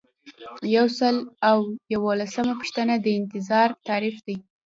[0.75, 1.15] یو سل
[1.49, 1.59] او
[1.93, 4.37] یوولسمه پوښتنه د انتظار تعریف دی.